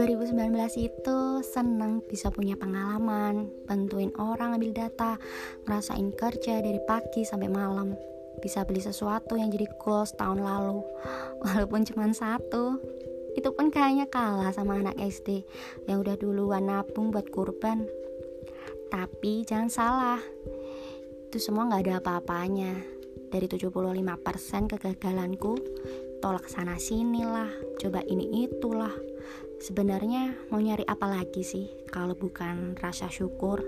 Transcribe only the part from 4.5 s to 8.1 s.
ambil data, ngerasain kerja dari pagi sampai malam,